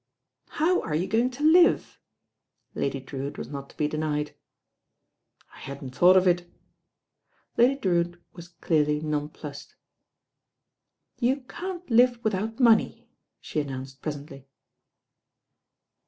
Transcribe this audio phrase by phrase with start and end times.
[0.57, 1.99] "How are you going to live?"
[2.73, 4.33] Lady Drewitt was not to be denied.
[5.53, 6.49] "I hadn't thought of it."
[7.55, 9.75] Lady Drewitt was clearly nonplussed.
[11.19, 13.07] "You can't live without money,"
[13.39, 14.47] she announced presently.